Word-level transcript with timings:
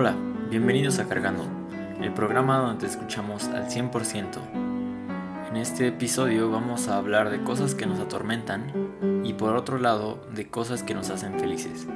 Hola, 0.00 0.14
bienvenidos 0.48 1.00
a 1.00 1.08
Cargando, 1.08 1.42
el 2.00 2.12
programa 2.12 2.58
donde 2.58 2.82
te 2.82 2.86
escuchamos 2.86 3.48
al 3.48 3.68
100%. 3.68 4.38
En 5.50 5.56
este 5.56 5.88
episodio 5.88 6.52
vamos 6.52 6.86
a 6.86 6.98
hablar 6.98 7.30
de 7.30 7.42
cosas 7.42 7.74
que 7.74 7.84
nos 7.84 7.98
atormentan 7.98 9.24
y 9.24 9.32
por 9.32 9.56
otro 9.56 9.76
lado 9.76 10.20
de 10.32 10.46
cosas 10.46 10.84
que 10.84 10.94
nos 10.94 11.10
hacen 11.10 11.40
felices. 11.40 11.88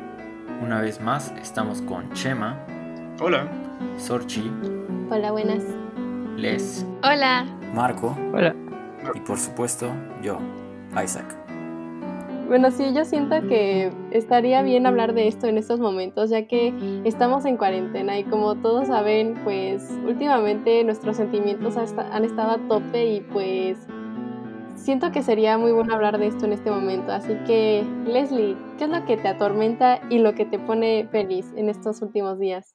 Una 0.61 0.80
vez 0.80 1.00
más 1.00 1.30
estamos 1.40 1.80
con 1.80 2.12
Chema. 2.12 2.58
Hola. 3.20 3.48
Sorchi. 3.98 4.50
Hola, 5.08 5.30
buenas. 5.30 5.62
Les. 6.36 6.84
Hola. 7.04 7.44
Marco. 7.72 8.18
Hola. 8.34 8.53
Y 9.14 9.21
por 9.21 9.39
supuesto, 9.39 9.93
yo, 10.21 10.40
Isaac. 11.00 11.41
Bueno, 12.52 12.70
sí, 12.70 12.92
yo 12.94 13.06
siento 13.06 13.40
que 13.48 13.90
estaría 14.11 14.60
bien 14.60 14.84
hablar 14.84 15.14
de 15.14 15.26
esto 15.26 15.46
en 15.46 15.56
estos 15.56 15.80
momentos, 15.80 16.29
ya 16.29 16.46
que 16.46 16.74
estamos 17.02 17.46
en 17.46 17.56
cuarentena 17.56 18.18
y 18.18 18.24
como 18.24 18.56
todos 18.56 18.88
saben, 18.88 19.40
pues 19.43 19.88
últimamente 20.04 20.84
nuestros 20.84 21.16
sentimientos 21.16 21.79
han 21.79 22.24
estado 22.26 22.50
a 22.50 22.68
tope 22.68 23.07
y 23.07 23.20
pues 23.22 23.79
siento 24.76 25.10
que 25.12 25.22
sería 25.22 25.57
muy 25.57 25.72
bueno 25.72 25.94
hablar 25.94 26.18
de 26.18 26.26
esto 26.26 26.44
en 26.44 26.52
este 26.52 26.70
momento. 26.70 27.12
Así 27.12 27.32
que, 27.46 27.86
Leslie, 28.04 28.58
¿qué 28.76 28.84
es 28.84 28.90
lo 28.90 29.07
que 29.07 29.16
te 29.16 29.29
atormenta 29.29 30.02
y 30.10 30.18
lo 30.18 30.34
que 30.34 30.44
te 30.44 30.58
pone 30.58 31.08
feliz 31.10 31.50
en 31.57 31.71
estos 31.71 32.02
últimos 32.02 32.38
días? 32.38 32.74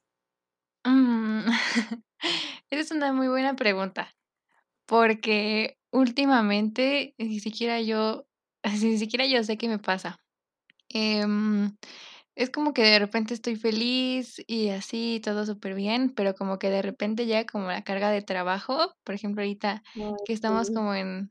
Mm, 0.82 1.42
esa 2.70 2.80
es 2.80 2.90
una 2.90 3.12
muy 3.12 3.28
buena 3.28 3.54
pregunta, 3.54 4.12
porque 4.86 5.78
últimamente 5.92 7.14
ni 7.16 7.38
siquiera 7.38 7.80
yo 7.80 8.27
ni 8.82 8.98
siquiera 8.98 9.26
yo 9.26 9.42
sé 9.44 9.56
qué 9.58 9.68
me 9.68 9.78
pasa. 9.78 10.16
Em, 10.90 11.76
es 12.36 12.50
como 12.50 12.72
que 12.74 12.82
de 12.82 12.98
repente 13.00 13.34
estoy 13.34 13.56
feliz 13.56 14.42
y 14.46 14.70
así, 14.70 15.20
todo 15.24 15.46
súper 15.46 15.74
bien, 15.74 16.10
pero 16.14 16.34
como 16.34 16.58
que 16.58 16.70
de 16.70 16.82
repente 16.82 17.26
ya 17.26 17.46
como 17.46 17.68
la 17.68 17.84
carga 17.84 18.10
de 18.10 18.22
trabajo, 18.22 18.94
por 19.04 19.14
ejemplo, 19.14 19.42
ahorita 19.42 19.82
que 20.24 20.32
estamos 20.34 20.70
como 20.70 20.94
en 20.94 21.30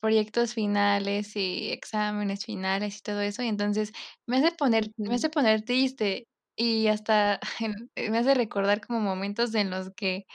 proyectos 0.00 0.54
finales 0.54 1.36
y 1.36 1.72
exámenes 1.72 2.44
finales 2.46 2.98
y 2.98 3.02
todo 3.02 3.20
eso, 3.22 3.42
y 3.44 3.48
entonces 3.48 3.92
me 4.26 4.38
hace 4.38 4.52
poner, 4.52 4.92
me 4.98 5.16
hace 5.16 5.30
poner 5.30 5.62
triste 5.64 6.28
y 6.56 6.88
hasta 6.88 7.40
me 7.96 8.18
hace 8.18 8.34
recordar 8.34 8.80
como 8.82 9.00
momentos 9.00 9.54
en 9.56 9.70
los 9.70 9.90
que 9.96 10.26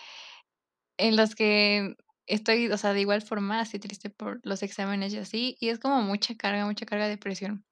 en 0.97 1.15
los 1.17 1.35
que 1.35 1.95
estoy, 2.27 2.67
o 2.71 2.77
sea, 2.77 2.93
de 2.93 3.01
igual 3.01 3.21
forma 3.21 3.59
así 3.61 3.79
triste 3.79 4.09
por 4.09 4.39
los 4.43 4.63
exámenes 4.63 5.13
y 5.13 5.17
así, 5.19 5.57
y 5.59 5.69
es 5.69 5.79
como 5.79 6.01
mucha 6.01 6.35
carga, 6.35 6.65
mucha 6.65 6.85
carga 6.85 7.07
de 7.07 7.17
presión. 7.17 7.65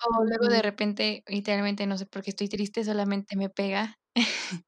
O 0.00 0.24
luego 0.24 0.46
de 0.48 0.62
repente, 0.62 1.22
literalmente, 1.26 1.86
no 1.86 1.98
sé 1.98 2.06
por 2.06 2.22
qué 2.22 2.30
estoy 2.30 2.48
triste, 2.48 2.84
solamente 2.84 3.36
me 3.36 3.48
pega. 3.50 3.94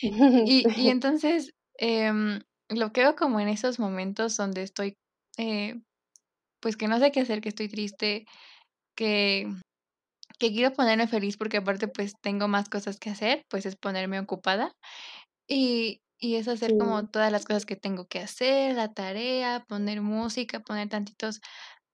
y, 0.44 0.66
y 0.76 0.88
entonces, 0.90 1.50
em, 1.78 2.40
lo 2.68 2.92
que 2.92 3.02
veo 3.02 3.16
como 3.16 3.40
en 3.40 3.48
esos 3.48 3.78
momentos 3.78 4.36
donde 4.36 4.62
estoy, 4.62 4.94
eh, 5.38 5.80
pues 6.60 6.76
que 6.76 6.88
no 6.88 6.98
sé 6.98 7.12
qué 7.12 7.20
hacer, 7.20 7.40
que 7.40 7.50
estoy 7.50 7.68
triste, 7.68 8.26
que, 8.96 9.48
que 10.38 10.52
quiero 10.52 10.72
ponerme 10.74 11.08
feliz 11.08 11.36
porque 11.38 11.58
aparte 11.58 11.88
pues 11.88 12.14
tengo 12.22 12.48
más 12.48 12.68
cosas 12.70 12.98
que 13.00 13.10
hacer, 13.10 13.42
pues 13.50 13.66
es 13.66 13.76
ponerme 13.76 14.20
ocupada. 14.20 14.72
Y, 15.48 16.00
y 16.24 16.36
es 16.36 16.48
hacer 16.48 16.78
como 16.78 17.06
todas 17.06 17.30
las 17.30 17.44
cosas 17.44 17.66
que 17.66 17.76
tengo 17.76 18.06
que 18.06 18.18
hacer, 18.18 18.74
la 18.74 18.94
tarea, 18.94 19.62
poner 19.68 20.00
música, 20.00 20.60
poner 20.60 20.88
tantitos 20.88 21.42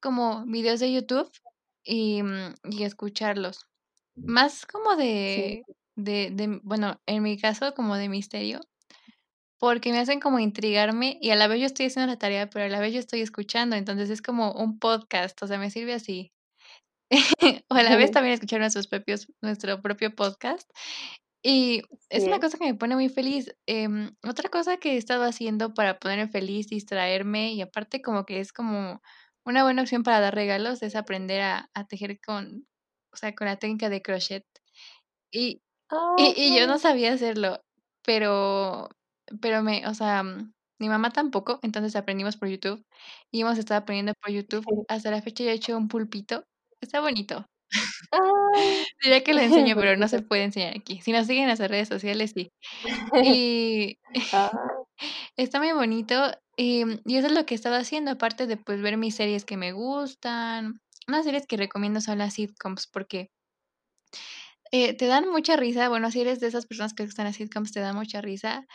como 0.01 0.47
videos 0.47 0.79
de 0.79 0.93
YouTube 0.93 1.29
y, 1.85 2.23
mm, 2.23 2.55
y 2.71 2.85
escucharlos. 2.85 3.67
Más 4.15 4.67
como 4.67 4.95
de, 4.95 5.65
de, 5.97 6.31
de, 6.33 6.61
bueno, 6.63 7.01
en 7.07 7.25
mi 7.25 7.39
caso 7.39 7.75
como 7.75 7.97
de 7.97 8.09
misterio, 8.09 8.61
porque 9.59 9.91
me 9.91 9.99
hacen 9.99 10.21
como 10.21 10.39
intrigarme 10.39 11.19
y 11.21 11.31
a 11.31 11.37
la 11.37 11.49
vez 11.49 11.59
yo 11.59 11.67
estoy 11.67 11.87
haciendo 11.87 12.13
la 12.13 12.19
tarea, 12.19 12.49
pero 12.49 12.67
a 12.67 12.69
la 12.69 12.79
vez 12.79 12.95
yo 12.95 13.01
estoy 13.01 13.23
escuchando, 13.23 13.75
entonces 13.75 14.11
es 14.11 14.23
como 14.23 14.53
un 14.53 14.79
podcast, 14.79 15.43
o 15.43 15.49
sea, 15.49 15.59
me 15.59 15.73
sirve 15.73 15.95
así. 15.95 16.31
o 17.69 17.75
a 17.75 17.83
la 17.83 17.97
vez 17.97 18.13
también 18.13 18.35
escuchar 18.35 18.61
nuestros 18.61 18.87
propios, 18.87 19.27
nuestro 19.43 19.83
propio 19.83 20.15
podcast 20.15 20.71
y 21.43 21.83
es 22.11 22.25
una 22.25 22.39
cosa 22.39 22.59
que 22.59 22.67
me 22.67 22.75
pone 22.75 22.95
muy 22.95 23.09
feliz. 23.09 23.55
Em, 23.67 24.15
otra 24.23 24.51
cosa 24.51 24.77
que 24.77 24.95
he 24.95 24.97
estado 24.97 25.25
haciendo 25.25 25.73
para 25.75 25.99
ponerme 25.99 26.29
feliz, 26.29 26.69
distraerme 26.69 27.53
y 27.55 27.63
aparte 27.63 28.03
como 28.03 28.27
que 28.27 28.41
es 28.41 28.53
como 28.53 29.01
una 29.45 29.63
buena 29.65 29.83
opción 29.83 30.03
para 30.03 30.21
dar 30.21 30.35
regalos 30.35 30.83
es 30.83 30.97
aprender 30.97 31.41
a, 31.43 31.71
tejer 31.89 32.21
con, 32.21 32.67
o 33.13 33.17
sea, 33.17 33.35
con 33.35 33.47
la 33.47 33.57
técnica 33.59 33.89
de 33.89 34.03
crochet. 34.03 34.47
Y, 35.33 35.63
y, 36.19 36.35
y, 36.37 36.59
yo 36.59 36.67
no 36.67 36.79
sabía 36.79 37.13
hacerlo, 37.13 37.63
pero, 38.05 38.89
pero 39.41 39.63
me, 39.63 39.87
o 39.87 39.95
sea, 39.95 40.23
mm, 40.23 40.53
mi 40.79 40.89
mamá 40.89 41.11
tampoco, 41.13 41.61
entonces 41.63 41.97
aprendimos 41.97 42.37
por 42.37 42.49
YouTube 42.49 42.85
y 43.31 43.43
hemos 43.43 43.59
estado 43.59 43.81
aprendiendo 43.81 44.15
por 44.21 44.33
YouTube. 44.33 44.65
Hasta 44.89 45.11
la 45.11 45.23
fecha 45.23 45.45
ya 45.45 45.53
he 45.53 45.55
hecho 45.55 45.77
un 45.77 45.89
pulpito. 45.89 46.45
Está 46.81 47.01
bonito. 47.01 47.47
Diría 49.03 49.23
que 49.23 49.35
lo 49.35 49.41
enseño, 49.41 49.77
pero 49.77 49.97
no 49.97 50.09
se 50.09 50.23
puede 50.23 50.45
enseñar 50.45 50.77
aquí. 50.77 51.01
Si 51.01 51.13
nos 51.13 51.27
siguen 51.27 51.45
en 51.45 51.49
las 51.49 51.59
redes 51.59 51.89
sociales, 51.89 52.33
sí. 52.35 52.53
Y 53.25 53.99
ah. 54.33 54.51
está 55.37 55.59
muy 55.59 55.73
bonito. 55.73 56.33
Y, 56.57 56.85
y, 57.07 57.17
eso 57.17 57.29
es 57.29 57.33
lo 57.33 57.47
que 57.47 57.55
he 57.55 57.57
estado 57.57 57.77
haciendo, 57.77 58.11
aparte 58.11 58.47
de 58.47 58.57
pues 58.57 58.83
ver 58.83 58.97
mis 58.97 59.15
series 59.15 59.45
que 59.45 59.57
me 59.57 59.73
gustan. 59.73 60.81
Unas 61.09 61.25
series 61.25 61.47
que 61.47 61.57
recomiendo 61.57 62.01
son 62.01 62.19
las 62.19 62.35
sitcoms, 62.35 62.87
porque 62.87 63.31
eh, 64.73 64.95
te 64.95 65.07
dan 65.07 65.29
mucha 65.29 65.57
risa. 65.57 65.89
Bueno, 65.89 66.11
si 66.11 66.21
eres 66.21 66.41
de 66.41 66.49
esas 66.49 66.67
personas 66.67 66.95
que 66.95 67.05
gustan 67.05 67.25
las 67.25 67.37
sitcoms, 67.37 67.73
te 67.73 67.81
dan 67.81 67.97
mucha 67.97 68.21
risa. 68.21 68.67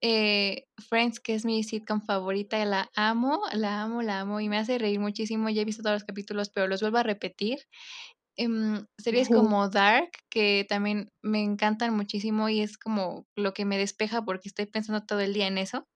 Eh, 0.00 0.64
Friends, 0.88 1.20
que 1.20 1.34
es 1.34 1.44
mi 1.44 1.62
sitcom 1.62 2.02
favorita, 2.02 2.62
la 2.64 2.90
amo, 2.96 3.40
la 3.52 3.82
amo, 3.82 4.02
la 4.02 4.20
amo 4.20 4.40
y 4.40 4.48
me 4.48 4.58
hace 4.58 4.78
reír 4.78 5.00
muchísimo. 5.00 5.48
Ya 5.50 5.62
he 5.62 5.64
visto 5.64 5.82
todos 5.82 5.96
los 5.96 6.04
capítulos, 6.04 6.50
pero 6.50 6.66
los 6.66 6.80
vuelvo 6.80 6.98
a 6.98 7.02
repetir 7.04 7.58
Em, 8.36 8.86
series 8.98 9.28
como 9.28 9.68
Dark, 9.68 10.10
que 10.28 10.66
también 10.68 11.08
me 11.22 11.42
encantan 11.42 11.94
muchísimo 11.94 12.48
y 12.48 12.60
es 12.62 12.78
como 12.78 13.26
lo 13.36 13.54
que 13.54 13.64
me 13.64 13.78
despeja 13.78 14.24
porque 14.24 14.48
estoy 14.48 14.66
pensando 14.66 15.06
todo 15.06 15.20
el 15.20 15.34
día 15.34 15.46
en 15.46 15.56
eso, 15.58 15.86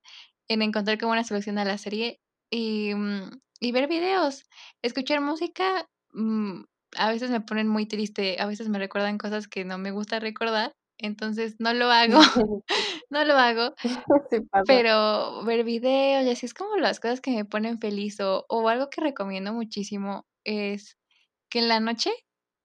en 0.49 0.61
encontrar 0.61 0.97
como 0.97 1.11
una 1.13 1.25
solución 1.25 1.57
a 1.57 1.65
la 1.65 1.77
serie 1.77 2.19
y, 2.51 2.93
mm, 2.95 3.39
y 3.59 3.71
ver 3.73 3.87
videos, 3.89 4.45
escuchar 4.81 5.21
música. 5.21 5.85
Mm, 6.13 6.63
a 6.97 7.09
veces 7.09 7.29
me 7.29 7.41
ponen 7.41 7.67
muy 7.67 7.85
triste, 7.85 8.37
a 8.39 8.45
veces 8.47 8.69
me 8.69 8.79
recuerdan 8.79 9.17
cosas 9.17 9.47
que 9.47 9.65
no 9.65 9.77
me 9.77 9.91
gusta 9.91 10.19
recordar, 10.19 10.71
entonces 10.97 11.55
no 11.59 11.73
lo 11.73 11.91
hago, 11.91 12.19
no 13.09 13.25
lo 13.25 13.35
hago, 13.35 13.75
pero 14.65 15.43
ver 15.43 15.63
videos 15.63 16.25
y 16.25 16.29
así 16.31 16.45
es 16.45 16.53
como 16.53 16.77
las 16.77 16.99
cosas 16.99 17.21
que 17.21 17.31
me 17.31 17.45
ponen 17.45 17.79
feliz 17.79 18.19
o, 18.21 18.45
o 18.49 18.69
algo 18.69 18.89
que 18.89 19.01
recomiendo 19.01 19.53
muchísimo 19.53 20.25
es 20.45 20.97
que 21.49 21.59
en 21.59 21.67
la 21.67 21.79
noche 21.79 22.11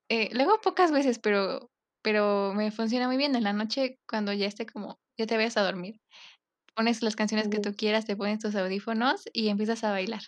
eh, 0.09 0.31
luego 0.33 0.61
pocas 0.61 0.93
veces, 0.93 1.19
pero, 1.19 1.71
pero 2.03 2.53
me 2.55 2.71
funciona 2.71 3.07
muy 3.07 3.17
bien. 3.17 3.35
En 3.35 3.45
la 3.45 3.53
noche, 3.53 3.99
cuando 4.09 4.33
ya 4.33 4.47
esté 4.47 4.67
como, 4.67 4.99
ya 5.19 5.27
te 5.27 5.37
vayas 5.37 5.57
a 5.57 5.63
dormir, 5.63 6.01
pones 6.75 7.03
las 7.03 7.17
canciones 7.17 7.49
que 7.49 7.61
tú 7.61 7.75
quieras, 7.75 8.07
te 8.07 8.17
pones 8.17 8.41
tus 8.41 8.55
audífonos 8.55 9.25
y 9.33 9.49
empiezas 9.49 9.85
a 9.85 9.91
bailar. 9.91 10.23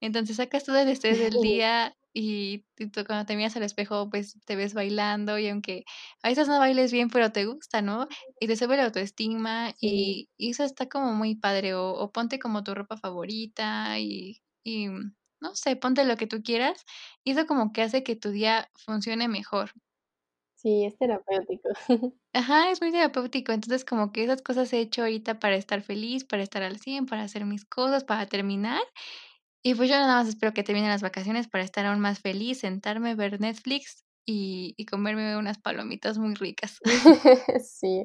Entonces 0.00 0.36
sacas 0.36 0.64
todo 0.64 0.78
el 0.78 0.88
estrés 0.88 1.18
del 1.18 1.34
día 1.42 1.96
y, 2.12 2.64
tú, 2.76 3.04
cuando 3.06 3.26
te 3.26 3.36
miras 3.36 3.56
al 3.56 3.64
espejo, 3.64 4.08
pues 4.10 4.38
te 4.44 4.56
ves 4.56 4.74
bailando 4.74 5.38
y 5.38 5.48
aunque 5.48 5.84
a 6.22 6.28
veces 6.28 6.46
no 6.46 6.58
bailes 6.58 6.92
bien, 6.92 7.10
pero 7.10 7.32
te 7.32 7.46
gusta, 7.46 7.82
¿no? 7.82 8.06
Y 8.38 8.46
te 8.46 8.56
sube 8.56 8.76
la 8.76 8.84
autoestima 8.86 9.74
y, 9.80 10.28
eso 10.38 10.64
está 10.64 10.88
como 10.88 11.12
muy 11.14 11.34
padre. 11.36 11.74
O, 11.74 11.92
o 11.92 12.12
ponte 12.12 12.38
como 12.38 12.62
tu 12.64 12.74
ropa 12.74 12.96
favorita 12.96 13.98
y, 13.98 14.42
y 14.64 14.88
no 15.44 15.54
sé, 15.54 15.76
ponte 15.76 16.04
lo 16.04 16.16
que 16.16 16.26
tú 16.26 16.42
quieras 16.42 16.84
y 17.22 17.32
eso 17.32 17.46
como 17.46 17.72
que 17.72 17.82
hace 17.82 18.02
que 18.02 18.16
tu 18.16 18.30
día 18.30 18.68
funcione 18.74 19.28
mejor. 19.28 19.70
Sí, 20.56 20.84
es 20.84 20.96
terapéutico. 20.96 21.68
Ajá, 22.32 22.70
es 22.70 22.80
muy 22.80 22.90
terapéutico. 22.90 23.52
Entonces, 23.52 23.84
como 23.84 24.10
que 24.10 24.24
esas 24.24 24.42
cosas 24.42 24.72
he 24.72 24.80
hecho 24.80 25.02
ahorita 25.02 25.38
para 25.38 25.56
estar 25.56 25.82
feliz, 25.82 26.24
para 26.24 26.42
estar 26.42 26.62
al 26.62 26.80
100, 26.80 27.06
para 27.06 27.22
hacer 27.22 27.44
mis 27.44 27.64
cosas, 27.64 28.02
para 28.02 28.26
terminar. 28.26 28.80
Y 29.62 29.74
pues 29.74 29.88
yo 29.88 29.96
nada 29.96 30.16
más 30.16 30.28
espero 30.28 30.54
que 30.54 30.62
terminen 30.62 30.90
las 30.90 31.02
vacaciones 31.02 31.48
para 31.48 31.64
estar 31.64 31.86
aún 31.86 32.00
más 32.00 32.20
feliz, 32.20 32.60
sentarme, 32.60 33.14
ver 33.14 33.40
Netflix 33.40 34.04
y, 34.26 34.74
y 34.76 34.86
comerme 34.86 35.36
unas 35.36 35.58
palomitas 35.58 36.18
muy 36.18 36.34
ricas. 36.34 36.78
sí. 37.62 38.04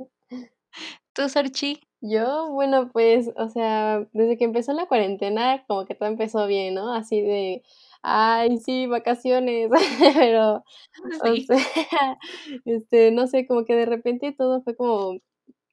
¿Tú, 1.13 1.27
Sorchi? 1.29 1.81
Yo, 2.01 2.49
bueno, 2.51 2.89
pues, 2.93 3.29
o 3.35 3.49
sea, 3.49 4.07
desde 4.13 4.37
que 4.37 4.45
empezó 4.45 4.73
la 4.73 4.85
cuarentena, 4.87 5.63
como 5.67 5.85
que 5.85 5.95
todo 5.95 6.07
empezó 6.09 6.47
bien, 6.47 6.75
¿no? 6.75 6.93
Así 6.93 7.21
de, 7.21 7.61
ay, 8.03 8.57
sí, 8.57 8.87
vacaciones, 8.87 9.69
pero, 10.23 10.63
o 11.03 11.43
sea, 11.47 11.47
este, 12.65 13.11
no 13.11 13.27
sé, 13.27 13.45
como 13.47 13.65
que 13.65 13.75
de 13.75 13.85
repente 13.85 14.31
todo 14.31 14.61
fue 14.61 14.75
como, 14.75 15.17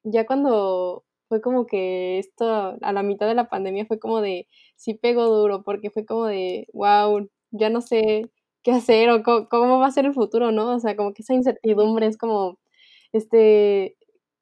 ya 0.04 0.26
cuando 0.26 1.04
fue 1.28 1.40
como 1.40 1.66
que 1.66 2.19
esto, 2.19 2.76
a 2.82 2.92
la 2.92 3.02
mitad 3.02 3.26
de 3.28 3.34
la 3.34 3.49
pandemia 3.49 3.87
fue 3.87 3.99
como 4.00 4.20
de, 4.20 4.49
sí 4.76 4.94
pegó 4.94 5.26
duro, 5.26 5.62
porque 5.64 5.90
fue 5.90 6.06
como 6.06 6.26
de, 6.26 6.69
wow, 6.72 7.28
ya 7.52 7.70
no 7.70 7.81
sé 7.82 8.31
qué 8.64 8.72
hacer 8.72 9.10
o 9.10 9.22
cómo, 9.22 9.49
cómo 9.49 9.78
va 9.81 9.87
a 9.88 9.90
ser 9.92 10.06
el 10.06 10.14
futuro, 10.14 10.52
¿no? 10.52 10.76
O 10.76 10.81
sea, 10.81 10.96
como 10.96 11.14
que 11.14 11.22
esa 11.22 11.34
incertidumbre 11.34 12.06
es 12.06 12.19
como, 12.19 12.58
este, 13.12 13.96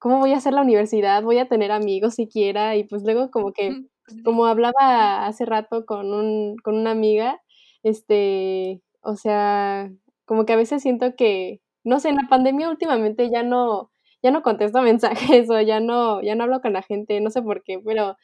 ¿cómo 0.04 0.18
voy 0.18 0.34
a 0.34 0.36
hacer 0.36 0.52
la 0.52 0.60
universidad? 0.60 1.22
¿Voy 1.22 1.38
a 1.38 1.48
tener 1.48 1.72
amigos 1.72 2.12
siquiera? 2.16 2.76
Y 2.76 2.84
pues 2.84 3.04
luego 3.04 3.30
como 3.30 3.54
que, 3.54 3.86
como 4.22 4.44
hablaba 4.44 5.24
hace 5.26 5.46
rato 5.46 5.86
con, 5.86 6.12
un, 6.12 6.56
con 6.58 6.76
una 6.76 6.90
amiga, 6.90 7.40
este, 7.82 8.82
o 9.00 9.16
sea, 9.16 9.90
como 10.26 10.44
que 10.44 10.52
a 10.52 10.56
veces 10.56 10.82
siento 10.82 11.16
que, 11.16 11.62
no 11.84 12.00
sé, 12.00 12.10
en 12.10 12.16
la 12.16 12.28
pandemia 12.28 12.68
últimamente 12.68 13.30
ya 13.30 13.42
no, 13.42 13.90
ya 14.22 14.30
no 14.30 14.42
contesto 14.42 14.82
mensajes 15.38 15.48
o 15.48 15.58
ya 15.62 15.80
no, 15.80 16.20
ya 16.20 16.34
no 16.34 16.44
hablo 16.44 16.60
con 16.60 16.74
la 16.74 16.82
gente, 16.82 17.18
no 17.22 17.30
sé 17.30 17.40
por 17.40 17.62
qué, 17.64 17.80
pero, 17.82 18.14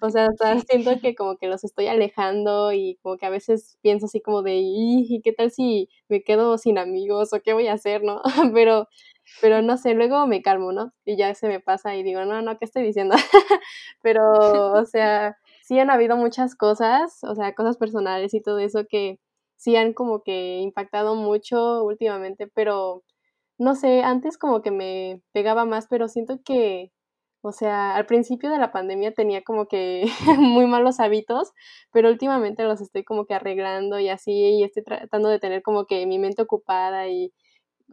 o 0.00 0.10
sea, 0.10 0.26
siento 0.68 1.00
que 1.00 1.14
como 1.16 1.36
que 1.36 1.46
los 1.46 1.62
estoy 1.62 1.86
alejando 1.86 2.72
y 2.72 2.98
como 3.00 3.16
que 3.16 3.26
a 3.26 3.30
veces 3.30 3.78
pienso 3.80 4.06
así 4.06 4.20
como 4.20 4.42
de, 4.42 4.56
¿y 4.60 5.20
qué 5.22 5.32
tal 5.32 5.52
si 5.52 5.88
me 6.08 6.20
quedo 6.24 6.58
sin 6.58 6.78
amigos 6.78 7.32
o 7.32 7.40
qué 7.40 7.52
voy 7.52 7.68
a 7.68 7.74
hacer, 7.74 8.02
no? 8.02 8.22
pero, 8.54 8.88
pero 9.40 9.62
no 9.62 9.76
sé, 9.76 9.94
luego 9.94 10.26
me 10.26 10.42
calmo, 10.42 10.72
¿no? 10.72 10.92
Y 11.04 11.16
ya 11.16 11.34
se 11.34 11.48
me 11.48 11.60
pasa 11.60 11.94
y 11.96 12.02
digo, 12.02 12.24
no, 12.24 12.42
no, 12.42 12.58
¿qué 12.58 12.64
estoy 12.64 12.82
diciendo? 12.82 13.16
pero, 14.02 14.72
o 14.72 14.84
sea, 14.84 15.36
sí 15.62 15.78
han 15.78 15.90
habido 15.90 16.16
muchas 16.16 16.54
cosas, 16.56 17.22
o 17.24 17.34
sea, 17.34 17.54
cosas 17.54 17.76
personales 17.76 18.34
y 18.34 18.40
todo 18.42 18.58
eso 18.58 18.86
que 18.88 19.20
sí 19.56 19.76
han 19.76 19.92
como 19.92 20.22
que 20.22 20.58
impactado 20.60 21.14
mucho 21.16 21.84
últimamente, 21.84 22.46
pero 22.48 23.02
no 23.58 23.74
sé, 23.74 24.02
antes 24.02 24.38
como 24.38 24.62
que 24.62 24.70
me 24.70 25.22
pegaba 25.32 25.64
más, 25.64 25.88
pero 25.88 26.08
siento 26.08 26.40
que, 26.44 26.92
o 27.42 27.52
sea, 27.52 27.96
al 27.96 28.06
principio 28.06 28.50
de 28.50 28.58
la 28.58 28.72
pandemia 28.72 29.12
tenía 29.14 29.42
como 29.42 29.66
que 29.68 30.06
muy 30.38 30.66
malos 30.66 31.00
hábitos, 31.00 31.52
pero 31.92 32.08
últimamente 32.08 32.64
los 32.64 32.80
estoy 32.80 33.04
como 33.04 33.26
que 33.26 33.34
arreglando 33.34 33.98
y 34.00 34.08
así, 34.10 34.32
y 34.32 34.64
estoy 34.64 34.84
tratando 34.84 35.28
de 35.28 35.40
tener 35.40 35.62
como 35.62 35.86
que 35.86 36.06
mi 36.06 36.18
mente 36.18 36.42
ocupada 36.42 37.08
y 37.08 37.32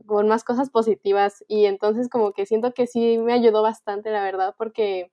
con 0.08 0.28
más 0.28 0.44
cosas 0.44 0.70
positivas, 0.70 1.44
y 1.48 1.66
entonces 1.66 2.10
como 2.10 2.34
que 2.34 2.46
siento 2.46 2.74
que 2.74 2.88
sí 2.88 3.18
me 3.20 3.34
ayudó 3.34 3.62
bastante, 3.64 4.12
la 4.12 4.24
verdad, 4.24 4.56
porque, 4.58 5.12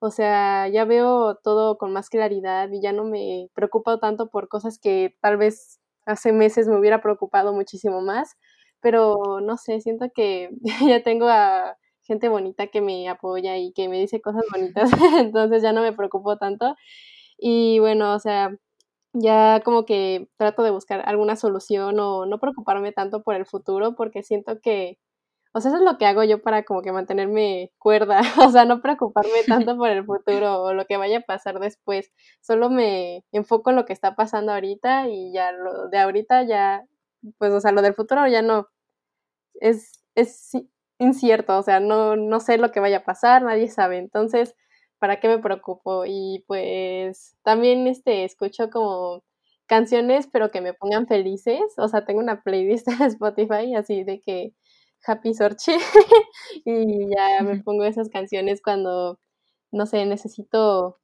o 0.00 0.10
sea, 0.10 0.68
ya 0.68 0.84
veo 0.84 1.36
todo 1.36 1.78
con 1.78 1.92
más 1.92 2.08
claridad 2.10 2.70
y 2.72 2.80
ya 2.82 2.92
no 2.92 3.04
me 3.04 3.48
preocupo 3.54 3.98
tanto 3.98 4.28
por 4.30 4.48
cosas 4.48 4.78
que 4.78 5.16
tal 5.20 5.36
vez 5.36 5.80
hace 6.06 6.32
meses 6.32 6.68
me 6.68 6.78
hubiera 6.78 7.00
preocupado 7.02 7.52
muchísimo 7.52 8.00
más 8.02 8.36
pero 8.80 9.40
no 9.42 9.56
sé, 9.56 9.80
siento 9.80 10.06
que 10.14 10.50
ya 10.92 11.02
tengo 11.02 11.26
a 11.28 11.76
gente 12.02 12.28
bonita 12.28 12.66
que 12.66 12.82
me 12.82 13.08
apoya 13.08 13.56
y 13.58 13.72
que 13.72 13.88
me 13.88 13.98
dice 13.98 14.20
cosas 14.20 14.44
bonitas, 14.52 14.90
entonces 15.18 15.62
ya 15.62 15.72
no 15.72 15.80
me 15.82 15.92
preocupo 15.94 16.36
tanto. 16.36 16.76
Y 17.38 17.78
bueno, 17.80 18.14
o 18.14 18.18
sea, 18.20 18.56
ya 19.14 19.62
como 19.64 19.86
que 19.86 20.28
trato 20.36 20.62
de 20.64 20.70
buscar 20.70 21.02
alguna 21.08 21.36
solución 21.36 21.98
o 22.00 22.26
no 22.26 22.38
preocuparme 22.40 22.92
tanto 22.92 23.22
por 23.22 23.36
el 23.36 23.46
futuro 23.46 23.94
porque 23.94 24.22
siento 24.22 24.60
que, 24.60 24.98
o 25.54 25.60
sea, 25.60 25.70
eso 25.70 25.78
es 25.78 25.84
lo 25.84 25.98
que 25.98 26.06
hago 26.06 26.24
yo 26.24 26.42
para 26.42 26.64
como 26.64 26.82
que 26.82 26.92
mantenerme 26.92 27.72
cuerda, 27.78 28.20
o 28.48 28.50
sea, 28.50 28.64
no 28.66 28.82
preocuparme 28.82 29.44
tanto 29.46 29.76
por 29.76 29.90
el 29.90 30.04
futuro 30.06 30.62
o 30.62 30.74
lo 30.74 30.86
que 30.86 30.96
vaya 30.98 31.18
a 31.18 31.22
pasar 31.22 31.60
después, 31.60 32.12
solo 32.42 32.70
me 32.70 33.24
enfoco 33.32 33.70
en 33.70 33.76
lo 33.76 33.86
que 33.86 33.92
está 33.94 34.16
pasando 34.16 34.52
ahorita 34.52 35.08
y 35.08 35.32
ya 35.32 35.52
lo 35.52 35.88
de 35.88 35.98
ahorita 35.98 36.42
ya, 36.44 36.84
pues, 37.38 37.52
o 37.52 37.60
sea, 37.60 37.72
lo 37.72 37.82
del 37.82 37.94
futuro 37.94 38.26
ya 38.28 38.42
no, 38.42 38.68
es, 39.60 40.04
es 40.14 40.52
incierto, 40.98 41.58
o 41.58 41.62
sea, 41.62 41.80
no, 41.80 42.16
no 42.16 42.40
sé 42.40 42.58
lo 42.58 42.72
que 42.72 42.80
vaya 42.80 42.98
a 42.98 43.04
pasar, 43.04 43.42
nadie 43.42 43.68
sabe, 43.68 43.98
entonces, 43.98 44.54
¿para 45.04 45.20
qué 45.20 45.28
me 45.28 45.38
preocupo? 45.38 46.06
Y 46.06 46.42
pues 46.46 47.36
también 47.42 47.86
este, 47.86 48.24
escucho 48.24 48.70
como 48.70 49.22
canciones, 49.66 50.26
pero 50.32 50.50
que 50.50 50.62
me 50.62 50.72
pongan 50.72 51.06
felices, 51.06 51.60
o 51.76 51.88
sea, 51.88 52.06
tengo 52.06 52.20
una 52.20 52.42
playlist 52.42 52.86
en 52.88 53.02
Spotify 53.02 53.74
así 53.74 54.02
de 54.02 54.22
que 54.22 54.54
Happy 55.06 55.34
Sorchi 55.34 55.72
y 56.64 57.10
ya 57.14 57.42
me 57.42 57.62
pongo 57.62 57.84
esas 57.84 58.08
canciones 58.08 58.62
cuando, 58.62 59.20
no 59.72 59.84
sé, 59.84 60.06
necesito 60.06 60.96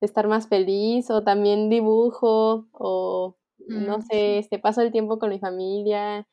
estar 0.00 0.26
más 0.26 0.48
feliz 0.48 1.10
o 1.10 1.22
también 1.22 1.68
dibujo 1.68 2.66
o 2.72 3.36
no 3.58 3.98
mm, 3.98 4.02
sé, 4.04 4.38
este 4.38 4.58
paso 4.58 4.80
el 4.80 4.90
tiempo 4.90 5.18
con 5.18 5.28
mi 5.28 5.38
familia 5.38 6.26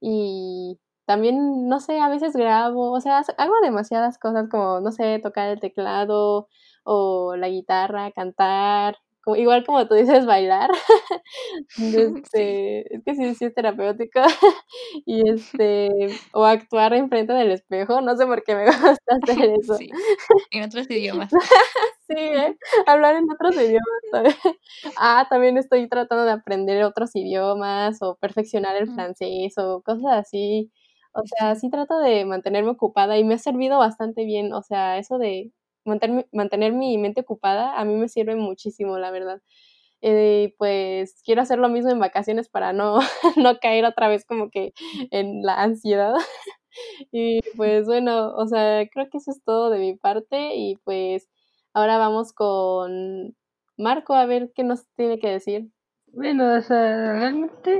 y 0.00 0.80
también, 1.06 1.68
no 1.68 1.80
sé, 1.80 2.00
a 2.00 2.08
veces 2.08 2.34
grabo, 2.36 2.92
o 2.92 3.00
sea, 3.00 3.22
hago 3.38 3.54
demasiadas 3.62 4.18
cosas 4.18 4.48
como, 4.50 4.80
no 4.80 4.92
sé, 4.92 5.20
tocar 5.22 5.48
el 5.50 5.60
teclado 5.60 6.48
o 6.84 7.36
la 7.36 7.48
guitarra, 7.48 8.10
cantar, 8.12 8.98
igual 9.34 9.64
como 9.66 9.88
tú 9.88 9.94
dices, 9.94 10.24
bailar. 10.26 10.70
este, 11.78 12.94
es 12.94 13.02
que 13.04 13.14
sí, 13.14 13.34
sí 13.34 13.44
es 13.46 13.54
terapéutico. 13.54 14.20
y 15.06 15.28
este, 15.28 15.88
o 16.32 16.44
actuar 16.44 16.94
enfrente 16.94 17.32
del 17.32 17.50
espejo, 17.50 18.00
no 18.00 18.16
sé 18.16 18.26
por 18.26 18.44
qué 18.44 18.54
me 18.54 18.66
gusta 18.66 18.94
hacer 19.22 19.50
eso. 19.60 19.74
Sí, 19.76 19.90
en 20.52 20.64
otros 20.64 20.88
idiomas. 20.90 21.30
sí, 22.08 22.14
¿eh? 22.16 22.56
hablar 22.86 23.16
en 23.16 23.24
otros 23.30 23.56
idiomas. 23.56 24.36
Ah, 24.96 25.26
también 25.28 25.58
estoy 25.58 25.88
tratando 25.88 26.24
de 26.24 26.32
aprender 26.32 26.84
otros 26.84 27.16
idiomas 27.16 27.98
o 28.02 28.16
perfeccionar 28.16 28.76
el 28.76 28.92
francés 28.92 29.54
o 29.58 29.82
cosas 29.82 30.12
así. 30.12 30.70
O 31.16 31.26
sea, 31.26 31.54
sí 31.56 31.70
trato 31.70 31.98
de 31.98 32.24
mantenerme 32.24 32.70
ocupada 32.70 33.18
y 33.18 33.24
me 33.24 33.34
ha 33.34 33.38
servido 33.38 33.78
bastante 33.78 34.24
bien. 34.24 34.52
O 34.52 34.62
sea, 34.62 34.98
eso 34.98 35.18
de 35.18 35.52
mantener, 35.84 36.28
mantener 36.32 36.72
mi 36.72 36.98
mente 36.98 37.22
ocupada 37.22 37.78
a 37.78 37.84
mí 37.84 37.94
me 37.96 38.08
sirve 38.08 38.36
muchísimo, 38.36 38.98
la 38.98 39.10
verdad. 39.10 39.40
Eh, 40.02 40.54
pues 40.58 41.22
quiero 41.24 41.42
hacer 41.42 41.58
lo 41.58 41.68
mismo 41.68 41.90
en 41.90 41.98
vacaciones 42.00 42.48
para 42.48 42.72
no, 42.72 42.98
no 43.36 43.58
caer 43.60 43.84
otra 43.86 44.08
vez 44.08 44.24
como 44.26 44.50
que 44.50 44.72
en 45.10 45.42
la 45.42 45.62
ansiedad. 45.62 46.14
y 47.12 47.40
pues 47.56 47.86
bueno, 47.86 48.34
o 48.36 48.46
sea, 48.46 48.86
creo 48.88 49.08
que 49.10 49.18
eso 49.18 49.30
es 49.30 49.42
todo 49.44 49.70
de 49.70 49.78
mi 49.78 49.96
parte 49.96 50.54
y 50.56 50.76
pues 50.84 51.28
ahora 51.72 51.98
vamos 51.98 52.32
con 52.32 53.36
Marco 53.78 54.14
a 54.14 54.26
ver 54.26 54.52
qué 54.54 54.64
nos 54.64 54.86
tiene 54.96 55.18
que 55.18 55.30
decir. 55.30 55.70
Bueno, 56.08 56.54
o 56.54 56.60
sea, 56.62 57.12
realmente 57.12 57.78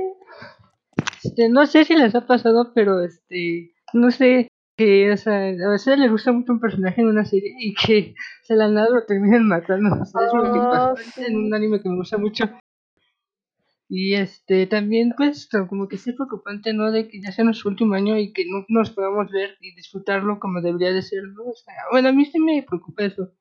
este, 1.23 1.49
no 1.49 1.65
sé 1.65 1.85
si 1.85 1.95
les 1.95 2.15
ha 2.15 2.25
pasado, 2.25 2.71
pero 2.73 3.01
este, 3.01 3.71
no 3.93 4.11
sé, 4.11 4.47
que 4.77 5.11
o 5.11 5.17
sea, 5.17 5.47
a 5.49 5.69
veces 5.71 5.97
les 5.97 6.11
gusta 6.11 6.31
mucho 6.31 6.53
un 6.53 6.59
personaje 6.59 7.01
en 7.01 7.07
una 7.07 7.25
serie 7.25 7.55
y 7.59 7.73
que 7.73 8.13
se 8.43 8.55
la 8.55 8.67
nada 8.67 8.89
lo 8.89 9.05
terminan 9.05 9.47
matando. 9.47 10.01
O 10.01 10.05
sea, 10.05 10.27
es 10.27 10.33
lo 10.33 10.53
que 10.53 10.59
pasa 10.59 10.93
oh, 10.93 11.21
en 11.25 11.35
un 11.35 11.53
anime 11.53 11.81
que 11.81 11.89
me 11.89 11.95
gusta 11.95 12.17
mucho. 12.17 12.45
Y 13.89 14.15
este 14.15 14.67
también 14.67 15.13
pues 15.15 15.49
como 15.69 15.87
que 15.87 15.95
es 15.95 16.03
preocupante, 16.03 16.73
¿no? 16.73 16.91
De 16.91 17.07
que 17.07 17.21
ya 17.21 17.31
sea 17.31 17.45
nuestro 17.45 17.69
último 17.69 17.95
año 17.95 18.17
y 18.17 18.33
que 18.33 18.43
no 18.45 18.65
nos 18.67 18.91
podamos 18.91 19.31
ver 19.31 19.57
y 19.61 19.73
disfrutarlo 19.75 20.39
como 20.39 20.61
debería 20.61 20.91
de 20.91 21.01
ser, 21.01 21.23
¿no? 21.23 21.43
O 21.43 21.55
sea, 21.55 21.73
bueno, 21.91 22.09
a 22.09 22.11
mí 22.11 22.25
sí 22.25 22.39
me 22.39 22.63
preocupa 22.63 23.05
eso. 23.05 23.31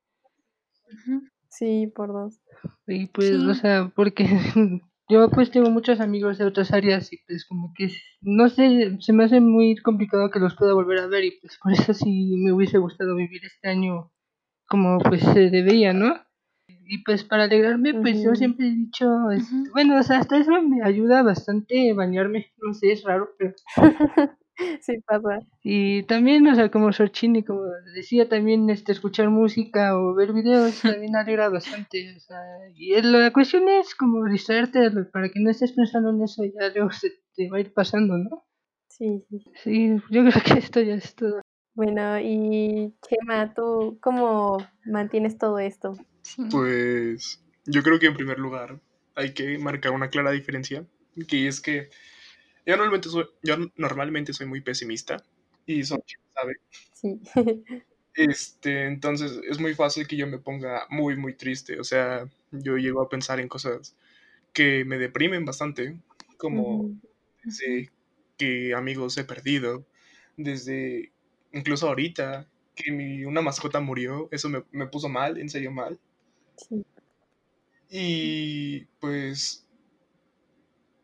Sí, 1.49 1.93
por 1.95 2.13
dos. 2.13 2.41
Y 2.87 3.07
pues, 3.07 3.33
o 3.33 3.55
sea, 3.55 3.93
porque 3.95 4.25
yo 5.09 5.31
pues 5.31 5.51
tengo 5.51 5.71
muchos 5.71 6.01
amigos 6.01 6.39
de 6.39 6.45
otras 6.45 6.73
áreas 6.73 7.13
y 7.13 7.19
pues 7.27 7.45
como 7.47 7.73
que 7.75 7.91
no 8.21 8.49
sé, 8.49 8.97
se 9.01 9.13
me 9.13 9.25
hace 9.25 9.41
muy 9.41 9.77
complicado 9.77 10.31
que 10.31 10.41
los 10.41 10.57
pueda 10.57 10.75
volver 10.75 10.99
a 10.99 11.07
ver 11.07 11.25
y 11.25 11.39
pues 11.41 11.59
por 11.63 11.73
eso 11.73 11.95
sí 11.95 12.35
me 12.37 12.53
hubiese 12.53 12.79
gustado 12.79 13.15
vivir 13.15 13.45
este 13.45 13.69
año 13.69 14.13
como 14.69 14.99
pues 14.99 15.23
se 15.23 15.51
debía, 15.51 15.93
¿no? 15.93 16.15
Y 16.89 17.03
pues 17.05 17.25
para 17.25 17.45
alegrarme 17.45 17.95
pues 17.95 18.23
yo 18.23 18.35
siempre 18.35 18.69
he 18.69 18.71
dicho, 18.71 19.31
este, 19.31 19.55
bueno, 19.73 19.99
o 19.99 20.03
sea, 20.03 20.19
hasta 20.19 20.39
eso 20.39 20.53
me 20.63 20.83
ayuda 20.83 21.23
bastante 21.23 21.93
bañarme, 21.93 22.53
no 22.59 22.75
sé, 22.75 22.93
es 22.93 23.03
raro, 23.05 23.31
pero... 23.39 23.55
sí 24.81 24.99
pasa. 25.07 25.41
Y 25.63 26.03
también, 26.05 26.47
o 26.47 26.55
sea, 26.55 26.71
como 26.71 26.93
Sorchini, 26.93 27.43
como 27.43 27.63
decía, 27.95 28.29
también 28.29 28.69
este 28.71 28.93
escuchar 28.93 29.31
música 29.31 29.97
o 29.97 30.15
ver 30.15 30.33
videos 30.33 30.81
también 30.83 31.17
alegra 31.17 31.49
bastante. 31.49 32.15
O 32.17 32.21
sea, 32.21 32.39
y 32.75 33.01
la 33.03 33.33
cuestión 33.33 33.69
es 33.69 33.95
como 33.95 34.25
distraerte 34.25 34.91
para 35.13 35.29
que 35.29 35.41
no 35.41 35.51
estés 35.51 35.73
pensando 35.73 36.11
en 36.11 36.23
eso 36.23 36.45
y 36.45 36.53
ya 36.53 36.69
luego 36.71 36.91
se 36.93 37.11
te 37.35 37.49
va 37.51 37.59
a 37.59 37.61
ir 37.61 37.73
pasando, 37.73 38.17
¿no? 38.17 38.45
Sí, 38.89 39.25
sí. 39.29 39.45
Sí, 39.63 39.89
yo 40.11 40.25
creo 40.25 40.43
que 40.43 40.59
esto 40.59 40.81
ya 40.81 40.95
es 40.95 41.15
todo. 41.15 41.43
Bueno, 41.75 42.19
y 42.19 42.95
Chema, 43.07 43.53
¿tú 43.53 43.99
cómo 44.01 44.57
mantienes 44.87 45.37
todo 45.37 45.59
esto? 45.59 45.95
Pues 46.51 47.45
yo 47.67 47.83
creo 47.83 47.99
que 47.99 48.07
en 48.07 48.15
primer 48.15 48.39
lugar 48.39 48.81
hay 49.15 49.35
que 49.35 49.59
marcar 49.59 49.93
una 49.93 50.09
clara 50.09 50.31
diferencia, 50.31 50.87
que 51.29 51.47
es 51.47 51.61
que 51.61 51.91
yo 52.67 52.77
normalmente 52.77 53.09
soy, 53.09 53.27
yo 53.43 53.57
normalmente 53.77 54.33
soy 54.33 54.47
muy 54.47 54.61
pesimista 54.61 55.23
y 55.67 55.85
son 55.85 56.03
sabe. 56.35 56.57
Sí. 56.93 57.21
Este, 58.15 58.87
entonces 58.87 59.39
es 59.49 59.61
muy 59.61 59.75
fácil 59.75 60.09
que 60.09 60.17
yo 60.17 60.27
me 60.27 60.39
ponga 60.39 60.87
muy, 60.89 61.17
muy 61.17 61.35
triste. 61.35 61.79
O 61.79 61.85
sea, 61.85 62.27
yo 62.51 62.79
llego 62.79 63.03
a 63.03 63.11
pensar 63.11 63.41
en 63.41 63.49
cosas 63.49 63.95
que 64.55 64.85
me 64.87 64.99
deprimen 64.99 65.45
bastante, 65.45 65.99
como 66.39 66.91
desde 67.45 67.91
que 68.39 68.75
amigos 68.75 69.19
he 69.19 69.25
perdido, 69.25 69.85
desde 70.37 71.13
incluso 71.53 71.89
ahorita 71.89 72.49
que 72.75 72.91
mi, 72.91 73.25
una 73.25 73.43
mascota 73.43 73.81
murió, 73.81 74.29
eso 74.31 74.49
me, 74.49 74.65
me 74.73 74.87
puso 74.87 75.09
mal, 75.11 75.39
en 75.39 75.51
serio 75.51 75.71
mal. 75.71 75.99
Sí. 76.57 76.85
Y 77.91 78.85
pues 79.01 79.66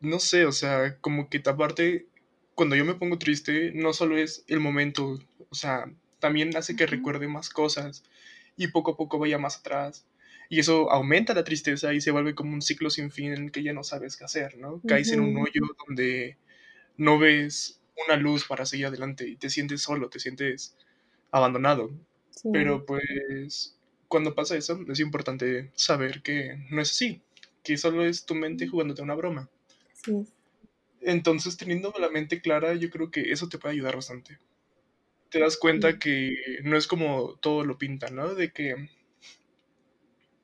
no 0.03 0.19
sé, 0.19 0.45
o 0.47 0.53
sea, 0.53 0.99
como 1.01 1.29
que 1.29 1.43
aparte, 1.47 2.07
cuando 2.55 2.77
yo 2.77 2.85
me 2.85 2.95
pongo 2.95 3.19
triste, 3.19 3.73
no 3.75 3.93
solo 3.93 4.19
es 4.19 4.45
el 4.49 4.61
momento, 4.61 5.19
o 5.51 5.55
sea, 5.55 5.91
también 6.19 6.57
hace 6.57 6.77
que 6.77 6.87
recuerde 6.87 7.29
más 7.29 7.51
cosas 7.51 8.05
y 8.57 8.69
poco 8.69 8.93
a 8.93 8.97
poco 8.97 9.19
vaya 9.19 9.39
más 9.39 9.59
atrás. 9.59 10.07
Y 10.49 10.61
eso 10.61 10.91
aumenta 10.91 11.35
la 11.35 11.45
tristeza 11.45 11.95
y 11.95 12.01
se 12.01 12.11
vuelve 12.11 12.35
como 12.35 12.53
un 12.53 12.63
ciclo 12.63 12.91
sin 12.91 13.11
fin 13.11 13.33
en 13.33 13.45
el 13.45 13.53
que 13.53 13.63
ya 13.63 13.73
no 13.73 13.85
sabes 13.85 14.17
qué 14.17 14.25
hacer, 14.25 14.59
¿no? 14.59 14.83
Caes 14.87 15.11
en 15.13 15.21
un 15.21 15.37
hoyo 15.39 15.63
donde 15.87 16.37
no 16.99 17.19
ves 17.19 17.81
una 18.07 18.17
luz 18.17 18.45
para 18.47 18.67
seguir 18.67 18.87
adelante 18.87 19.27
y 19.27 19.37
te 19.37 19.49
sientes 19.51 19.83
solo, 19.83 20.11
te 20.11 20.21
sientes 20.21 20.77
abandonado. 21.31 21.91
Pero 22.53 22.85
pues 22.85 23.79
cuando 24.09 24.35
pasa 24.35 24.57
eso 24.57 24.79
es 24.89 25.01
importante 25.01 25.71
saber 25.75 26.23
que 26.23 26.67
no 26.71 26.83
es 26.83 26.91
así, 26.91 27.23
que 27.63 27.77
solo 27.79 28.05
es 28.05 28.27
tu 28.27 28.35
mente 28.35 28.67
jugándote 28.67 29.03
una 29.03 29.15
broma. 29.15 29.49
Entonces 31.01 31.57
teniendo 31.57 31.93
la 31.99 32.11
mente 32.11 32.41
clara 32.41 32.75
yo 32.75 32.91
creo 32.91 33.11
que 33.11 33.33
eso 33.33 33.49
te 33.49 33.59
puede 33.59 33.75
ayudar 33.75 33.97
bastante. 33.97 34.39
Te 35.31 35.39
das 35.41 35.57
cuenta 35.57 35.99
que 35.99 36.35
no 36.63 36.77
es 36.77 36.87
como 36.87 37.37
todo 37.41 37.65
lo 37.65 37.79
pinta, 37.79 38.09
¿no? 38.09 38.35
De 38.35 38.53
que 38.53 38.89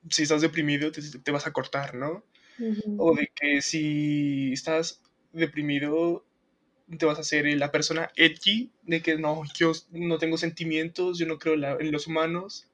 si 0.09 0.23
estás 0.23 0.41
deprimido 0.41 0.91
te, 0.93 1.31
vas 1.31 1.47
a 1.47 1.53
cortar, 1.53 1.95
¿no? 1.95 2.25
O 2.97 3.15
de 3.15 3.31
que 3.35 3.62
si 3.62 4.53
estás 4.53 5.03
deprimido 5.33 6.25
te 6.99 7.05
vas 7.05 7.19
a 7.19 7.21
hacer 7.21 7.45
la 7.57 7.71
persona 7.71 8.11
edgy, 8.17 8.73
de 8.83 9.03
que 9.03 9.19
no, 9.19 9.43
yo 9.55 9.73
no 9.91 10.19
tengo 10.19 10.38
sentimientos, 10.38 11.19
yo 11.19 11.27
no 11.27 11.38
creo 11.38 11.55
en 11.79 11.93
los 11.93 12.07
humanos. 12.07 12.67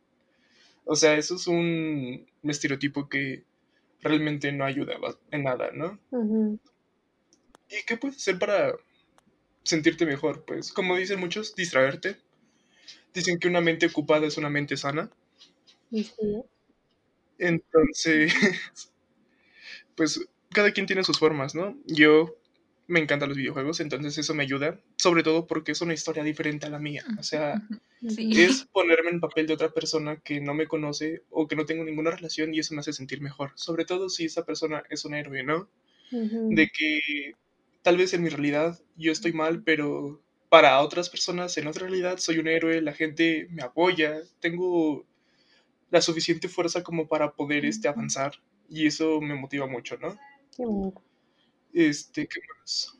O 0.85 0.95
sea, 0.95 1.17
eso 1.17 1.35
es 1.35 1.47
un 1.49 2.26
estereotipo 2.45 3.09
que 3.09 3.45
realmente 4.00 4.53
no 4.53 4.64
ayuda 4.64 4.95
en 5.31 5.43
nada, 5.43 5.71
¿no? 5.73 5.99
¿Y 7.78 7.85
qué 7.85 7.97
puedes 7.97 8.16
hacer 8.16 8.38
para 8.38 8.75
sentirte 9.62 10.07
mejor? 10.07 10.45
Pues, 10.45 10.73
como 10.73 10.97
dicen 10.97 11.21
muchos, 11.21 11.54
distraerte. 11.54 12.16
Dicen 13.12 13.38
que 13.38 13.49
una 13.49 13.61
mente 13.61 13.87
ocupada 13.87 14.26
es 14.26 14.37
una 14.37 14.50
mente 14.50 14.76
sana. 14.76 15.11
Entonces, 17.38 18.33
pues 19.97 20.21
cada 20.50 20.73
quien 20.73 20.87
tiene 20.87 21.04
sus 21.04 21.19
formas, 21.19 21.54
¿no? 21.54 21.76
Yo 21.87 22.37
me 22.87 23.00
encantan 23.00 23.28
los 23.28 23.38
videojuegos, 23.38 23.81
entonces 23.81 24.19
eso 24.19 24.35
me 24.35 24.43
ayuda, 24.43 24.78
sobre 24.97 25.23
todo 25.23 25.47
porque 25.47 25.73
es 25.73 25.81
una 25.81 25.95
historia 25.95 26.23
diferente 26.23 26.66
a 26.66 26.71
la 26.71 26.78
mía. 26.78 27.04
O 27.19 27.23
sea, 27.23 27.62
es 28.02 28.66
ponerme 28.73 29.11
en 29.11 29.21
papel 29.21 29.47
de 29.47 29.54
otra 29.54 29.71
persona 29.71 30.16
que 30.16 30.40
no 30.40 30.54
me 30.54 30.66
conoce 30.66 31.23
o 31.31 31.49
que 31.49 31.57
no 31.57 31.64
tengo 31.64 31.85
ninguna 31.85 32.11
relación 32.11 32.52
y 32.52 32.59
eso 32.59 32.75
me 32.75 32.81
hace 32.81 32.93
sentir 32.93 33.21
mejor. 33.21 33.52
Sobre 33.54 33.85
todo 33.85 34.09
si 34.09 34.26
esa 34.26 34.45
persona 34.45 34.83
es 34.90 35.04
un 35.04 35.14
héroe, 35.14 35.43
¿no? 35.43 35.69
De 36.11 36.71
que 36.71 37.35
tal 37.85 37.99
vez 37.99 38.14
en 38.14 38.23
mi 38.23 38.31
realidad 38.31 38.81
yo 38.97 39.12
estoy 39.12 39.35
mal, 39.35 39.62
pero 39.62 40.21
para 40.49 40.81
otras 40.81 41.11
personas 41.11 41.57
en 41.59 41.67
otra 41.67 41.87
realidad 41.87 42.17
soy 42.19 42.38
un 42.38 42.49
héroe, 42.49 42.81
la 42.81 42.95
gente 42.95 43.47
me 43.50 43.62
apoya, 43.62 44.23
tengo 44.41 45.05
la 45.91 46.00
suficiente 46.00 46.49
fuerza 46.49 46.83
como 46.83 47.07
para 47.07 47.33
poder 47.33 47.67
este, 47.67 47.87
avanzar 47.87 48.33
y 48.71 48.87
eso 48.87 49.21
me 49.21 49.35
motiva 49.35 49.67
mucho, 49.67 49.99
¿no? 49.99 50.19
Qué 50.57 51.88
este, 51.88 52.26
¿qué 52.26 52.41
más? 52.59 52.97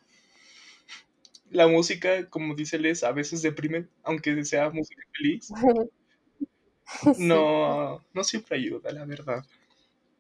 La 1.51 1.67
música, 1.67 2.29
como 2.29 2.55
dice 2.55 2.79
Les, 2.79 3.05
a 3.05 3.13
veces 3.13 3.41
deprime, 3.41 3.87
aunque 4.03 4.45
sea 4.45 4.71
música 4.71 5.03
feliz. 5.13 5.51
No, 7.19 8.05
no 8.13 8.25
siempre 8.25 8.59
ayuda, 8.59 8.93
la 8.93 9.07
verdad. 9.07 9.43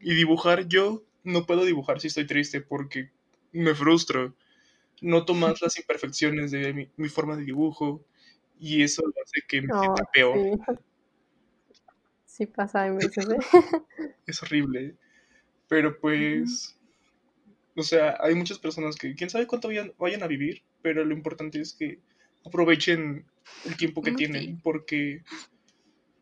Y 0.00 0.14
dibujar, 0.14 0.66
yo 0.66 1.04
no 1.22 1.44
puedo 1.44 1.66
dibujar 1.66 2.00
si 2.00 2.06
estoy 2.06 2.26
triste 2.26 2.62
porque 2.62 3.10
me 3.52 3.74
frustro. 3.74 4.34
Noto 5.00 5.34
más 5.34 5.60
las 5.60 5.78
imperfecciones 5.78 6.50
de 6.50 6.90
mi, 6.96 7.08
forma 7.08 7.36
de 7.36 7.44
dibujo 7.44 8.04
y 8.58 8.82
eso 8.82 9.02
hace 9.22 9.42
que 9.46 9.62
me 9.62 9.68
sienta 9.68 10.04
peor. 10.12 10.36
Sí. 12.26 12.46
pasa 12.46 12.88
en 12.88 12.96
veces. 12.96 13.28
¿eh? 13.28 13.38
Es 14.26 14.42
horrible. 14.42 14.96
Pero 15.68 16.00
pues 16.00 16.76
o 17.76 17.82
sea, 17.82 18.16
hay 18.20 18.34
muchas 18.34 18.58
personas 18.58 18.96
que 18.96 19.14
quién 19.14 19.30
sabe 19.30 19.46
cuánto 19.46 19.68
vayan, 19.98 20.22
a 20.22 20.26
vivir, 20.26 20.62
pero 20.82 21.04
lo 21.04 21.14
importante 21.14 21.60
es 21.60 21.74
que 21.74 21.98
aprovechen 22.44 23.24
el 23.64 23.76
tiempo 23.76 24.02
que 24.02 24.12
tienen, 24.12 24.60
porque 24.60 25.22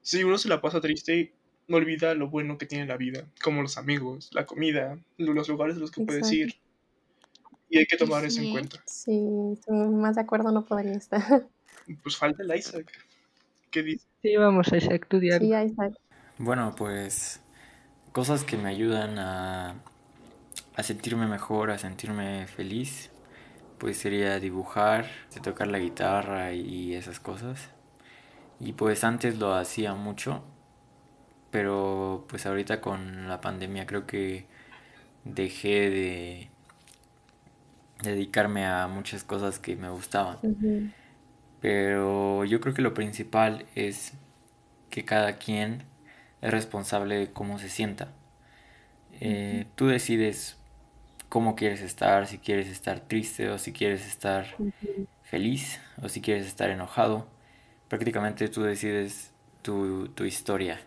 si 0.00 0.24
uno 0.24 0.38
se 0.38 0.48
la 0.48 0.60
pasa 0.60 0.80
triste, 0.80 1.32
no 1.68 1.76
olvida 1.76 2.14
lo 2.14 2.28
bueno 2.28 2.58
que 2.58 2.66
tiene 2.66 2.86
la 2.86 2.96
vida, 2.96 3.26
como 3.42 3.62
los 3.62 3.76
amigos, 3.76 4.30
la 4.32 4.46
comida, 4.46 4.98
los 5.18 5.48
lugares 5.48 5.76
a 5.76 5.80
los 5.80 5.90
que 5.90 6.04
puedes 6.04 6.30
ir. 6.32 6.56
Y 7.72 7.78
hay 7.78 7.86
que 7.86 7.96
tomar 7.96 8.22
eso 8.26 8.42
en 8.42 8.52
cuenta. 8.52 8.82
Sí, 8.86 9.18
más 9.70 10.16
de 10.16 10.20
acuerdo 10.20 10.52
no 10.52 10.64
podría 10.66 10.92
estar. 10.92 11.48
Pues 12.02 12.16
falta 12.18 12.42
el 12.42 12.54
Isaac. 12.54 12.92
¿Qué 13.70 13.82
dice? 13.82 14.06
Sí, 14.22 14.36
vamos 14.36 14.70
a 14.70 14.76
Isaac, 14.76 15.08
Sí, 15.10 15.46
Isaac. 15.46 15.94
Bueno, 16.36 16.74
pues 16.76 17.40
cosas 18.12 18.44
que 18.44 18.58
me 18.58 18.68
ayudan 18.68 19.18
a 19.18 19.82
a 20.76 20.82
sentirme 20.82 21.26
mejor, 21.26 21.70
a 21.70 21.78
sentirme 21.78 22.46
feliz, 22.46 23.10
pues 23.78 23.98
sería 23.98 24.38
dibujar, 24.40 25.06
tocar 25.42 25.68
la 25.68 25.78
guitarra 25.78 26.52
y 26.52 26.94
esas 26.94 27.20
cosas. 27.20 27.70
Y 28.60 28.74
pues 28.74 29.04
antes 29.04 29.38
lo 29.38 29.54
hacía 29.54 29.94
mucho, 29.94 30.44
pero 31.50 32.24
pues 32.28 32.46
ahorita 32.46 32.80
con 32.80 33.28
la 33.28 33.40
pandemia 33.40 33.86
creo 33.86 34.06
que 34.06 34.46
dejé 35.24 35.90
de 35.90 36.51
dedicarme 38.02 38.66
a 38.66 38.86
muchas 38.88 39.24
cosas 39.24 39.58
que 39.58 39.76
me 39.76 39.90
gustaban. 39.90 40.38
Pero 41.60 42.44
yo 42.44 42.60
creo 42.60 42.74
que 42.74 42.82
lo 42.82 42.94
principal 42.94 43.66
es 43.74 44.12
que 44.90 45.04
cada 45.04 45.38
quien 45.38 45.84
es 46.42 46.50
responsable 46.52 47.16
de 47.18 47.32
cómo 47.32 47.58
se 47.58 47.68
sienta. 47.68 48.08
Eh, 49.20 49.66
tú 49.76 49.86
decides 49.86 50.56
cómo 51.28 51.56
quieres 51.56 51.82
estar, 51.82 52.26
si 52.26 52.38
quieres 52.38 52.68
estar 52.68 53.00
triste 53.00 53.50
o 53.50 53.58
si 53.58 53.72
quieres 53.72 54.06
estar 54.06 54.46
feliz 55.22 55.80
o 56.02 56.08
si 56.08 56.20
quieres 56.20 56.46
estar 56.46 56.70
enojado. 56.70 57.28
Prácticamente 57.88 58.48
tú 58.48 58.62
decides 58.62 59.32
tu, 59.62 60.08
tu 60.10 60.24
historia. 60.24 60.80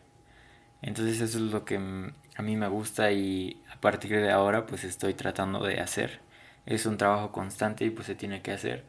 Entonces 0.82 1.22
eso 1.22 1.38
es 1.40 1.44
lo 1.46 1.66
que 1.66 1.78
a 1.78 2.42
mí 2.44 2.56
me 2.58 2.68
gusta 2.68 3.12
y 3.12 3.64
a 3.72 3.80
partir 3.82 4.12
de 4.12 4.32
ahora 4.32 4.66
pues 4.66 4.84
estoy 4.84 5.14
tratando 5.14 5.64
de 5.66 5.80
hacer. 5.80 6.22
Es 6.66 6.86
un 6.86 6.98
trabajo 6.98 7.32
constante 7.32 7.86
y 7.86 7.90
pues 7.92 8.08
se 8.08 8.16
tiene 8.16 8.42
que 8.42 8.52
hacer. 8.52 8.86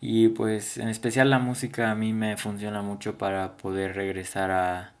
Y 0.00 0.28
pues 0.30 0.78
en 0.78 0.88
especial 0.88 1.30
la 1.30 1.38
música 1.38 1.90
a 1.90 1.94
mí 1.94 2.12
me 2.12 2.36
funciona 2.36 2.82
mucho 2.82 3.18
para 3.18 3.56
poder 3.56 3.94
regresar 3.96 4.50
a, 4.50 4.94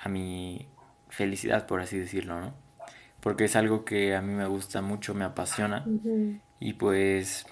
a 0.00 0.08
mi 0.08 0.68
felicidad, 1.08 1.66
por 1.66 1.80
así 1.80 1.98
decirlo, 1.98 2.40
¿no? 2.40 2.54
porque 3.20 3.44
es 3.46 3.56
algo 3.56 3.84
que 3.84 4.16
a 4.16 4.22
mí 4.22 4.34
me 4.34 4.46
gusta 4.46 4.82
mucho, 4.82 5.14
me 5.14 5.24
apasiona. 5.24 5.90
Y 6.60 6.74
pues, 6.74 7.46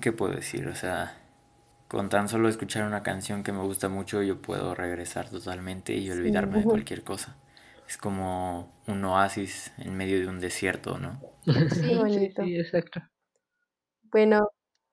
¿qué 0.00 0.12
puedo 0.12 0.34
decir? 0.34 0.68
O 0.68 0.74
sea, 0.74 1.16
con 1.88 2.08
tan 2.08 2.28
solo 2.28 2.48
escuchar 2.48 2.84
una 2.86 3.02
canción 3.02 3.42
que 3.44 3.52
me 3.52 3.62
gusta 3.62 3.88
mucho, 3.88 4.22
yo 4.22 4.42
puedo 4.42 4.74
regresar 4.74 5.30
totalmente 5.30 5.94
y 5.96 6.10
olvidarme 6.10 6.60
de 6.60 6.66
cualquier 6.68 7.04
cosa. 7.04 7.36
Es 7.88 7.98
como 7.98 8.72
un 8.86 9.04
oasis 9.04 9.72
en 9.78 9.96
medio 9.96 10.18
de 10.20 10.28
un 10.28 10.40
desierto, 10.40 10.98
¿no? 10.98 11.20
Sí, 11.44 11.94
bonito. 11.96 12.42
Sí, 12.42 12.56
exacto. 12.56 13.00
Bueno, 14.10 14.48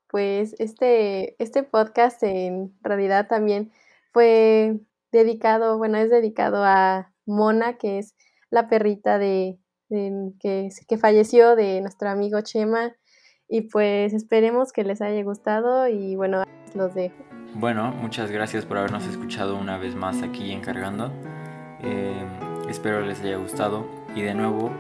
pues 0.09 0.55
este, 0.59 1.41
este 1.41 1.63
podcast 1.63 2.21
en 2.23 2.73
realidad 2.81 3.27
también 3.27 3.71
fue 4.11 4.79
dedicado, 5.11 5.77
bueno, 5.77 5.97
es 5.97 6.09
dedicado 6.09 6.63
a 6.65 7.13
Mona, 7.25 7.77
que 7.77 7.99
es 7.99 8.15
la 8.49 8.67
perrita 8.67 9.17
de, 9.17 9.57
que, 9.89 10.69
que 10.87 10.97
falleció 10.97 11.55
de 11.55 11.81
nuestro 11.81 12.09
amigo 12.09 12.41
Chema. 12.41 12.93
Y 13.47 13.63
pues 13.63 14.13
esperemos 14.13 14.71
que 14.71 14.83
les 14.83 15.01
haya 15.01 15.21
gustado 15.23 15.87
y 15.87 16.15
bueno, 16.15 16.43
los 16.73 16.93
dejo. 16.93 17.15
Bueno, 17.53 17.91
muchas 17.91 18.31
gracias 18.31 18.65
por 18.65 18.77
habernos 18.77 19.05
escuchado 19.07 19.57
una 19.57 19.77
vez 19.77 19.93
más 19.93 20.23
aquí 20.23 20.53
encargando. 20.53 21.11
Eh, 21.83 22.25
espero 22.71 23.01
les 23.01 23.21
haya 23.21 23.37
gustado 23.37 23.85
y 24.15 24.21
de 24.21 24.33
nuevo 24.33 24.71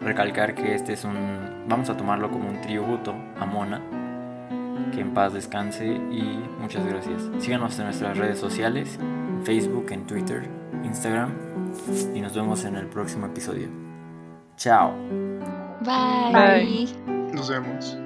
recalcar 0.00 0.54
que 0.54 0.74
este 0.74 0.94
es 0.94 1.04
un, 1.04 1.66
vamos 1.68 1.90
a 1.90 1.96
tomarlo 1.96 2.30
como 2.30 2.48
un 2.48 2.60
tributo 2.60 3.14
a 3.38 3.46
Mona. 3.46 3.80
Que 4.92 5.00
en 5.00 5.12
paz 5.14 5.32
descanse 5.32 5.86
y 5.86 6.42
muchas 6.58 6.84
gracias. 6.86 7.22
Síganos 7.38 7.78
en 7.78 7.84
nuestras 7.84 8.16
redes 8.16 8.38
sociales, 8.38 8.98
en 9.00 9.44
Facebook, 9.44 9.86
en 9.90 10.06
Twitter, 10.06 10.48
Instagram 10.82 11.30
y 12.14 12.20
nos 12.20 12.34
vemos 12.34 12.64
en 12.64 12.76
el 12.76 12.86
próximo 12.86 13.26
episodio. 13.26 13.68
Chao. 14.56 14.92
Bye. 15.82 16.88
Nos 17.32 17.48
vemos. 17.48 17.96